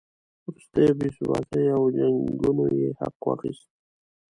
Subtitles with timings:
[0.45, 3.67] وروستیو بې ثباتیو او جنګونو یې حق واخیست.